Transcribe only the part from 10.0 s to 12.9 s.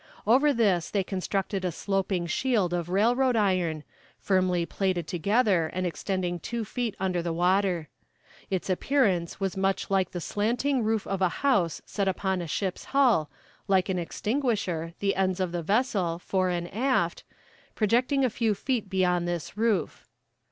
the slanting roof of a house set upon a ship's